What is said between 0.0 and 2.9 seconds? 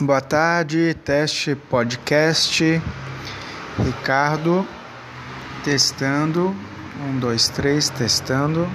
Boa tarde, teste podcast.